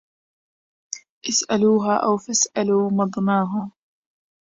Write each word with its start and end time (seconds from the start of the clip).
اسألوها 1.29 1.95
أو 1.97 2.17
فاسألوا 2.17 2.89
مضناها 2.91 3.71